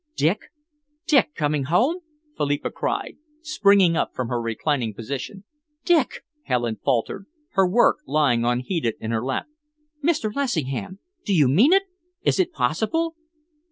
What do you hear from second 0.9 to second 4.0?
Dick coming home?" Philippa cried, springing